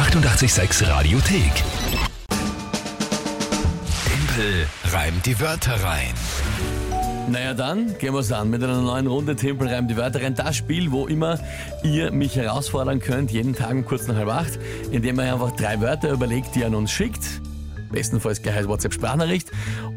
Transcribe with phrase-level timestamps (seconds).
[0.00, 1.52] 886 Radiothek.
[4.06, 6.14] Tempel reimt die Wörter rein.
[7.28, 10.34] Naja, dann gehen wir's an mit einer neuen Runde Tempel reimt die Wörter rein.
[10.34, 11.38] Das Spiel, wo immer
[11.82, 14.58] ihr mich herausfordern könnt, jeden Tag um kurz nach halb acht,
[14.90, 17.42] indem ihr einfach drei Wörter überlegt, die ihr an uns schickt.
[17.92, 19.50] Bestenfalls gleich als WhatsApp-Sprachnachricht.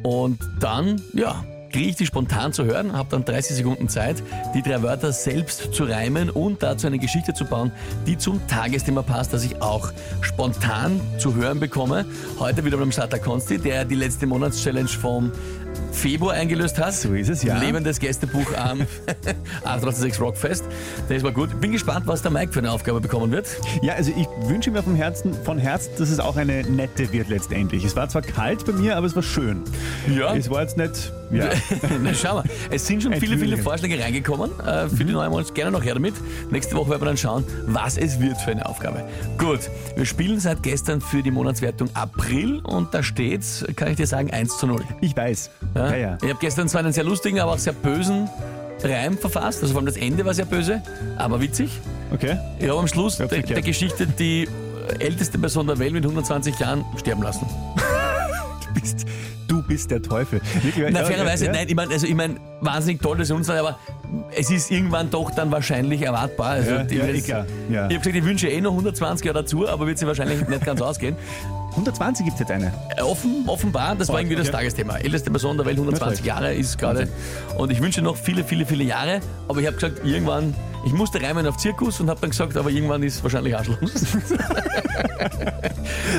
[0.03, 4.23] Und dann, ja, kriege ich die spontan zu hören, habe dann 30 Sekunden Zeit,
[4.53, 7.71] die drei Wörter selbst zu reimen und dazu eine Geschichte zu bauen,
[8.05, 9.91] die zum Tagesthema passt, das ich auch
[10.21, 12.05] spontan zu hören bekomme.
[12.39, 15.31] Heute wieder beim Starter Konsti, der die letzte Monatschallenge vom
[15.91, 16.93] Februar eingelöst hat.
[16.93, 17.57] So ist es, ja.
[17.57, 18.81] Lebendes Gästebuch am
[19.63, 20.65] 886 Rockfest.
[21.09, 21.59] Das war gut.
[21.59, 23.47] Bin gespannt, was der Mike für eine Aufgabe bekommen wird.
[23.81, 27.29] Ja, also ich wünsche mir vom Herzen, von Herzen, dass es auch eine nette wird
[27.29, 27.83] letztendlich.
[27.83, 29.63] Es war zwar kalt bei mir, aber es war schön.
[30.15, 30.35] Ja.
[30.35, 31.49] Es war jetzt nicht, ja.
[32.01, 33.57] Na, schau mal, es sind schon viele, viele.
[33.57, 35.53] Vorschläge reingekommen äh, für die neue Monat.
[35.53, 36.13] Gerne noch her damit.
[36.51, 39.03] Nächste Woche werden wir dann schauen, was es wird für eine Aufgabe.
[39.37, 44.07] Gut, wir spielen seit gestern für die Monatswertung April und da steht's, kann ich dir
[44.07, 44.81] sagen, 1 zu 0.
[45.01, 45.49] Ich weiß.
[45.75, 45.89] Ja?
[45.89, 46.17] Ja, ja.
[46.21, 48.29] Ich habe gestern zwar einen sehr lustigen, aber auch sehr bösen
[48.83, 49.61] Reim verfasst.
[49.61, 50.81] Also vor allem das Ende war sehr böse,
[51.17, 51.79] aber witzig.
[52.11, 52.37] Okay.
[52.59, 54.47] Ich habe am Schluss der, der Geschichte die
[54.99, 57.45] älteste Person der Welt mit 120 Jahren sterben lassen.
[58.65, 59.05] Du bist,
[59.73, 60.39] bist der Teufel.
[60.61, 63.33] Wirklich, Na, ja, fairerweise, ja, nein, ich meine, also ich mein, wahnsinnig toll, dass sie
[63.33, 63.79] uns aber
[64.35, 66.49] es ist irgendwann doch dann wahrscheinlich erwartbar.
[66.51, 67.87] Also, Ja, ich ja, das- klar, ja.
[67.87, 70.63] Ich habe gesagt, ich wünsche eh noch 120 Jahre dazu, aber wird sie wahrscheinlich nicht
[70.63, 71.15] ganz ausgehen.
[71.71, 72.71] 120 gibt es jetzt eine.
[72.95, 74.57] Äh, Offen, offenbar, das war irgendwie das okay.
[74.57, 74.97] Tagesthema.
[74.97, 77.07] Älteste Person der Welt, 120 Na Jahre ist gerade.
[77.57, 79.21] Und ich wünsche noch viele, viele, viele Jahre.
[79.47, 80.53] Aber ich habe gesagt, irgendwann,
[80.85, 83.77] ich musste reimen auf Zirkus und habe dann gesagt, aber irgendwann ist wahrscheinlich Arschloch.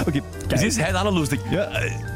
[0.07, 1.41] Okay, Das ist heute auch noch lustig.
[1.51, 1.69] Ja,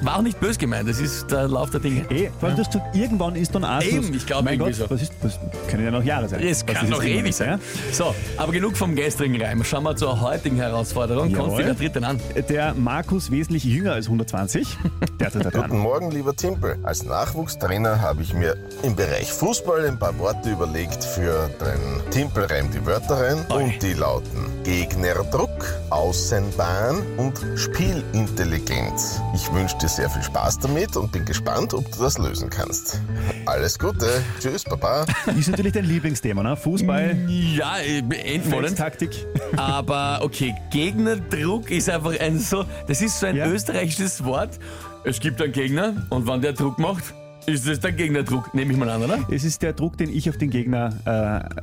[0.03, 2.05] War auch nicht böse gemeint, das ist der Lauf der Dinge.
[2.11, 3.93] eh, vor allem, dass du irgendwann ist dann Arschloch.
[3.93, 4.95] Eben, ich glaub Mein irgendwie Gott, so.
[4.95, 5.39] was ist, was
[5.69, 6.43] können ja noch Jahre sein.
[6.43, 7.61] Es kann ist noch ewig sein.
[7.93, 9.63] So, aber genug vom gestrigen Reim.
[9.65, 11.33] Schauen wir zur heutigen Herausforderung.
[11.33, 12.21] Konsti, wer tritt denn an?
[12.35, 12.43] Ja?
[12.43, 14.77] Der Markus wesentlich jünger als 120.
[15.21, 15.79] Der tritt Guten an.
[15.79, 16.77] Morgen, lieber Timpel.
[16.83, 22.38] Als Nachwuchstrainer habe ich mir im Bereich Fußball ein paar Worte überlegt für den Timpel
[22.45, 25.51] reimt die Wörter rein und die lauten Gegnerdruck,
[25.91, 29.21] Außenbahn und Spielintelligenz.
[29.35, 33.01] Ich wünsche dir sehr viel Spaß damit und bin gespannt, ob du das lösen kannst.
[33.47, 34.23] Alles Gute.
[34.41, 35.07] Tschüss, Baba.
[35.39, 36.57] Ist natürlich dein Lieblingsthema, ne?
[36.57, 38.67] Fußball, Ja, äh, endmodern.
[38.67, 39.27] Feldtaktik.
[39.57, 43.47] Aber okay, Gegnerdruck ist einfach ein so, das ist so ein Ja.
[43.47, 44.59] österreichisches Wort.
[45.05, 47.15] Es gibt einen Gegner und wenn der Druck macht,
[47.47, 49.19] ist das der Gegnerdruck, nehme ich mal an, oder?
[49.31, 51.11] Es ist der Druck, den ich auf den Gegner äh,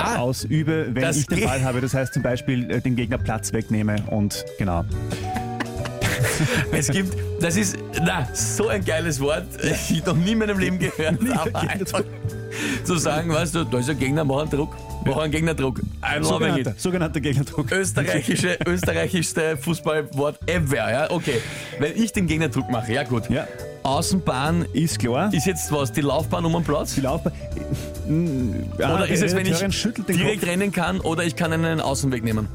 [0.02, 1.44] Ah, ausübe, wenn ich den.
[1.46, 1.82] Ball habe.
[1.82, 4.84] Das heißt zum Beispiel äh, den Gegner Platz wegnehme und genau.
[6.72, 9.46] Es gibt, das ist, na, so ein geiles Wort,
[9.90, 12.04] ich noch nie in meinem Leben gehört, aber einfach
[12.84, 14.76] zu sagen, weißt du, da ist ein Gegner, mach einen Druck,
[15.06, 15.80] mach einen Gegnerdruck.
[16.18, 17.72] Love Sogenannter, sogenannter Gegnerdruck.
[17.72, 21.42] Österreichische, österreichischste Fußballwort ever, ja, okay.
[21.80, 23.30] Wenn ich den Gegnerdruck mache, ja gut.
[23.30, 23.48] Ja.
[23.86, 25.32] Außenbahn Ist klar.
[25.34, 26.96] ist jetzt was, die Laufbahn um den Platz?
[26.96, 27.34] die Laufbahn.
[28.80, 30.50] Ja, Oder ist es, wenn ich direkt Kopf.
[30.50, 32.48] rennen kann oder ich kann einen Außenweg nehmen?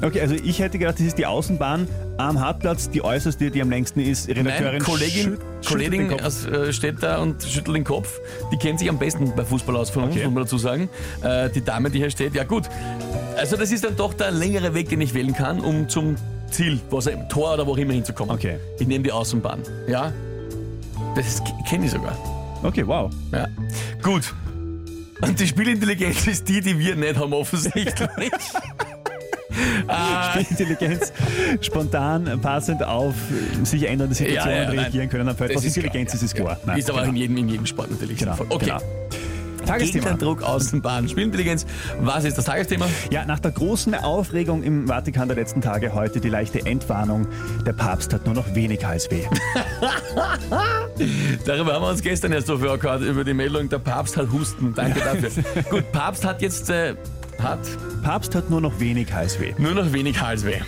[0.00, 1.88] Okay, also ich hätte gedacht, das ist die Außenbahn
[2.18, 4.28] am Hartplatz, die äußerste, die am längsten ist.
[4.28, 6.22] Redakteurin Nein, Kollegin, schüt- Kollegin den Kopf.
[6.24, 8.20] aus, äh, steht da und schüttelt den Kopf.
[8.52, 10.24] Die kennt sich am besten bei Fußball aus von uns, Okay.
[10.26, 10.88] muss man dazu sagen.
[11.22, 12.64] Äh, die Dame, die hier steht, ja gut.
[13.36, 16.14] Also das ist dann doch der längere Weg, den ich wählen kann, um zum
[16.50, 18.34] Ziel, was im Tor oder wo auch immer hinzukommen.
[18.34, 18.58] Okay.
[18.78, 19.62] Ich nehme die Außenbahn.
[19.88, 20.12] Ja,
[21.18, 22.16] das kenne ich sogar.
[22.62, 23.10] Okay, wow.
[23.32, 23.46] Ja.
[24.02, 24.34] Gut.
[25.20, 28.08] Und die Spielintelligenz ist die, die wir nicht haben offensichtlich.
[29.88, 31.12] Ah, Intelligenz
[31.60, 34.78] spontan, passend auf äh, sich ändernde Situationen Ja, ja, nein.
[34.78, 35.26] reagieren können.
[35.26, 36.58] Das etwas ist Intelligenz klar, ist es ja, klar.
[36.66, 36.74] ja.
[36.74, 37.10] ist aber genau.
[37.12, 38.18] in jedem, in jedem Sport natürlich.
[38.18, 38.36] Genau.
[38.50, 38.66] Okay.
[38.66, 38.80] genau.
[39.68, 40.10] Tagesthema.
[40.10, 41.66] Gegnerdruck, Außenbahn, Spielintelligenz.
[42.00, 42.86] Was ist das Tagesthema?
[43.10, 47.26] Ja, nach der großen Aufregung im Vatikan der letzten Tage heute die leichte Entwarnung.
[47.66, 49.24] Der Papst hat nur noch wenig Halsweh.
[51.44, 54.74] Darüber haben wir uns gestern erst so vorgehört, über die Meldung, der Papst hat Husten.
[54.74, 55.62] Danke dafür.
[55.70, 56.94] Gut, Papst hat jetzt äh,
[57.42, 57.60] hat
[58.02, 59.54] Papst hat nur noch wenig Halsweh.
[59.58, 60.60] nur noch wenig Halsweh.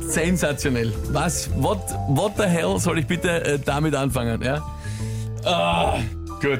[0.00, 0.92] Sensationell.
[1.12, 1.78] Was, what,
[2.08, 4.42] what the hell soll ich bitte äh, damit anfangen?
[4.42, 4.60] Ja?
[5.44, 5.98] Ah,
[6.40, 6.58] gut.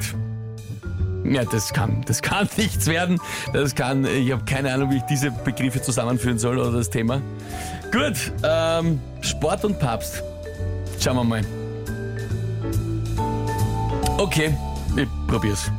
[1.23, 3.19] Ja, das kann, das kann nichts werden.
[3.53, 7.21] Das kann, ich habe keine Ahnung, wie ich diese Begriffe zusammenführen soll oder das Thema.
[7.91, 10.23] Gut, ähm, Sport und Papst.
[10.99, 11.41] Schauen wir mal.
[14.17, 14.55] Okay,
[14.95, 15.71] ich probier's.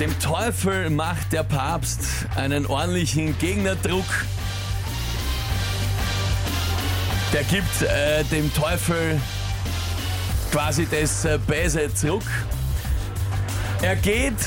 [0.00, 4.04] Dem Teufel macht der Papst einen ordentlichen Gegnerdruck.
[7.32, 9.20] Der gibt äh, dem Teufel
[10.52, 12.24] quasi das äh, Böse zurück.
[13.82, 14.38] Er geht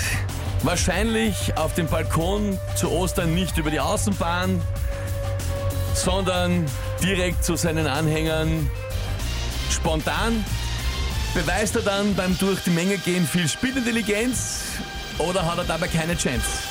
[0.64, 4.62] wahrscheinlich auf dem Balkon zu Ostern nicht über die Außenbahn,
[5.94, 6.66] sondern
[7.04, 8.70] direkt zu seinen Anhängern
[9.70, 10.44] spontan.
[11.34, 14.62] Beweist er dann beim durch die Menge gehen viel Spielintelligenz
[15.20, 16.69] oder hat er dabei keine Chance?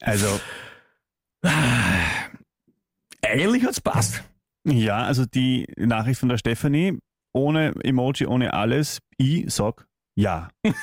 [0.00, 0.40] Also,
[3.22, 4.22] Eigentlich hat's passt.
[4.66, 6.98] ja, also die Nachricht von der Stefanie,
[7.32, 9.86] ohne Emoji, ohne alles, ich sag
[10.16, 10.48] ja.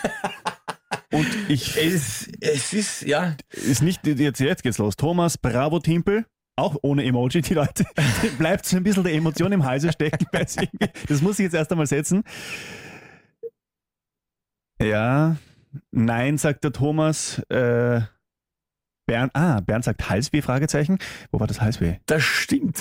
[1.12, 4.96] Und ich Es, es ist, ja, ist nicht, jetzt, jetzt geht's los.
[4.96, 6.26] Thomas, bravo Timpel.
[6.58, 7.86] Auch ohne Emoji, die Leute.
[8.38, 10.26] Bleibt so ein bisschen der Emotion im Halse stecken.
[11.08, 12.24] Das muss ich jetzt erst einmal setzen.
[14.82, 15.38] Ja,
[15.92, 17.40] nein, sagt der Thomas.
[17.50, 18.02] Äh,
[19.06, 20.98] Bernd, ah, Bernd sagt Halsweh, Fragezeichen.
[21.32, 21.96] Wo war das Halsweh?
[22.06, 22.78] das stimmt.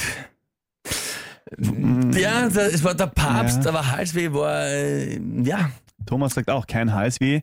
[2.16, 3.70] Ja, da- es war der Papst, Ja.
[3.70, 5.70] aber Halsweh war, äh, ja.
[6.04, 7.40] Thomas sagt auch kein Halsweh.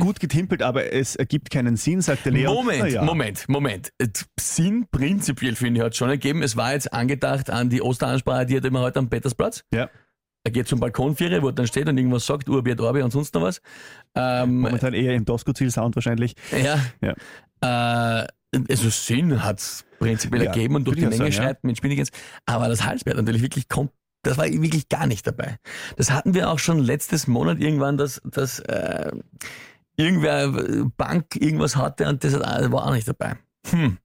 [0.00, 2.52] Gut getimpelt, aber es ergibt keinen Sinn, sagt der Leon.
[2.54, 3.02] Moment, ja.
[3.02, 3.92] Moment, Moment.
[3.98, 4.08] Äh,
[4.40, 6.42] Sinn prinzipiell, finde ich, hat schon ergeben.
[6.42, 9.62] Es war jetzt angedacht an die Osteransprache, die hat immer heute am Petersplatz.
[9.72, 9.88] Ja,
[10.44, 13.34] Er geht zum Balkonvierer, wo er dann steht und irgendwas sagt, Urbiet, Orbi und sonst
[13.34, 13.60] noch was.
[14.14, 16.34] Ähm, momentan eher im Doskozil-Sound wahrscheinlich.
[16.52, 16.78] ja.
[17.02, 17.14] Ja.
[18.22, 18.26] Äh,
[18.68, 21.54] also Sinn hat es prinzipiell Ja, ergeben und durch die Menge sagen, ja.
[21.62, 22.10] mit Spinnigens.
[22.46, 23.92] Aber das Halsbett natürlich wirklich kommt.
[24.22, 25.56] Das war wirklich gar nicht dabei.
[25.96, 29.12] Das hatten wir auch schon letztes Monat irgendwann, dass, dass äh,
[29.96, 33.36] irgendwer äh, Bank irgendwas hatte und das hat- war auch nicht dabei.
[33.70, 33.98] Hm.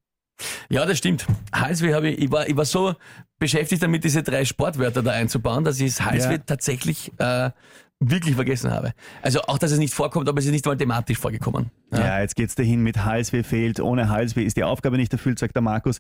[0.70, 1.26] Ja, das stimmt.
[1.54, 2.96] Halsweh habe ich, ich war, ich war so
[3.40, 6.38] beschäftigt damit, diese drei Sportwörter da einzubauen, dass ich das Halsweh Ja.
[6.46, 7.52] tatsächlich äh,
[8.00, 8.92] wirklich vergessen habe.
[9.22, 11.72] Also auch, dass es nicht vorkommt, aber es ist nicht mal thematisch vorgekommen.
[11.94, 13.80] Ja, jetzt geht's dahin mit Halsweh fehlt.
[13.80, 16.00] Ohne Halsweh ist die Aufgabe nicht erfüllt, sagt der Markus.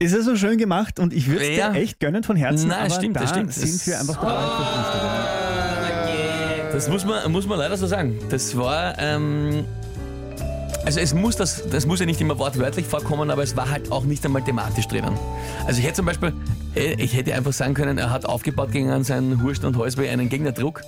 [0.00, 1.70] Ist ja so schön gemacht und ich würde es Ja.
[1.70, 2.68] dir echt gönnen von Herzen.
[2.68, 3.52] Nein, aber stimmt, da das stimmt.
[3.52, 6.72] sind wir einfach verpflichtet.
[6.72, 8.18] Das muss man, muss man leider so sagen.
[8.30, 9.64] Das war, ähm,
[10.84, 13.90] also es muss das, das muss ja nicht immer wortwörtlich vorkommen, aber es war halt
[13.90, 15.16] auch nicht einmal thematisch drinnen.
[15.66, 16.32] Also ich hätte zum Beispiel,
[16.74, 20.28] äh, ich hätte einfach sagen können, er hat aufgebaut gegen seinen Hurst und Halsweh einen
[20.28, 20.82] Gegnerdruck.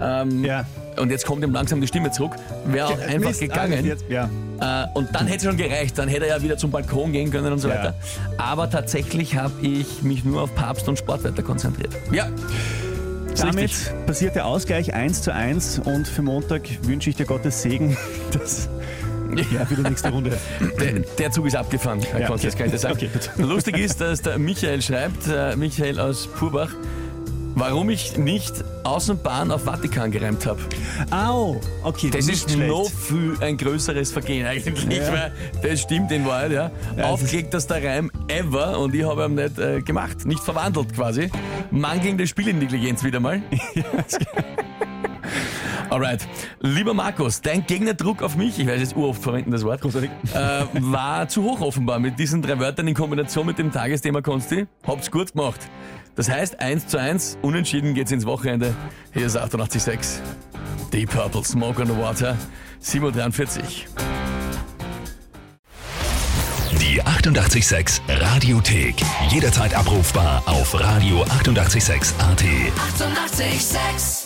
[0.00, 0.66] Ähm, Ja.
[0.98, 2.36] Und jetzt kommt ihm langsam die Stimme zurück.
[2.66, 3.84] Wäre auch einfach Mist, gegangen.
[3.84, 4.30] Jetzt, ja.
[4.60, 5.98] Äh, und dann hätte es schon gereicht.
[5.98, 7.74] Dann hätte er ja wieder zum Balkon gehen können und so Ja.
[7.76, 7.94] weiter.
[8.38, 11.92] Aber tatsächlich habe ich mich nur auf Papst und Sportwetter konzentriert.
[12.12, 12.28] Ja.
[13.38, 13.92] Damit richtig.
[14.06, 17.94] passiert der Ausgleich 1 zu 1 und für Montag wünsche ich dir Gottes Segen,
[18.32, 18.70] dass
[19.52, 20.36] ja, für die nächste Runde.
[20.80, 22.46] Der, der Zug ist abgefahren, Herr Ja, Konz, okay.
[22.48, 22.94] das kann ich dir sagen.
[22.96, 23.10] Okay.
[23.42, 26.70] Lustig ist, dass der Michael schreibt, äh, Michael aus Purbach,
[27.54, 28.52] warum ich nicht
[28.84, 30.60] Außenbahn auf Vatikan gereimt habe.
[31.10, 32.68] Au, okay, Das ist schlecht.
[32.68, 35.12] noch viel ein größeres Vergehen eigentlich, Ja.
[35.12, 36.70] weil das stimmt in Wahrheit, ja.
[36.96, 40.94] Ja, Aufgelegt, dass der Reim ever und ich habe ihn nicht äh, gemacht, nicht verwandelt
[40.94, 41.30] quasi.
[41.70, 43.40] Mangelnde Spielintelligenz wieder mal.
[45.90, 46.26] Alright.
[46.60, 50.10] Lieber Markus, dein Gegnerdruck auf mich, ich weiß jetzt uroft verwenden das Wort, Großartig.
[50.34, 51.98] äh, war zu hoch offenbar.
[51.98, 54.66] Mit diesen drei Wörtern in Kombination mit dem Tagesthema Konsti.
[54.86, 55.60] Habt's gut gemacht.
[56.16, 58.74] Das heißt 1 zu 1, unentschieden geht's ins Wochenende.
[59.12, 60.20] Hier ist 886.
[60.92, 62.36] Deep Purple, Smoke on the Water,
[62.82, 63.84] 7.43
[66.80, 68.94] Die 886 Radiothek.
[69.28, 71.40] Jederzeit abrufbar auf radio886.at.
[71.40, 72.14] 886!
[72.20, 74.25] 886